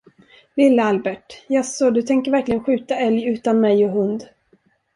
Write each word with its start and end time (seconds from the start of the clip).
Lille 0.57 0.79
Albert, 0.83 1.45
jaså, 1.49 1.91
du 1.91 2.01
tänker 2.01 2.31
verkligen 2.31 2.63
skjuta 2.63 2.95
älg 2.95 3.23
utan 3.25 3.61
mig 3.61 3.85
och 3.85 3.91
hund? 3.91 4.27